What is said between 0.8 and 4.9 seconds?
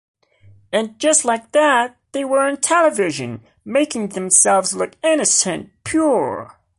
just like that, they were on television, making themselves